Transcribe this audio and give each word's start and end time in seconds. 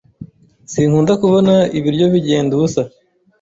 Sinkunda 0.71 1.13
kubona 1.21 1.53
ibiryo 1.77 2.05
bigenda 2.13 2.51
ubusa. 2.57 2.81